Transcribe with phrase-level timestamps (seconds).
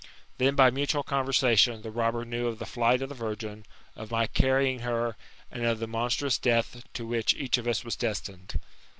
[0.39, 4.25] Then, by mutual conversation, the robber knew of the flight of the virgin, of my
[4.25, 5.15] carrying her,
[5.51, 8.59] and of the monstrous death to which each of us was destined.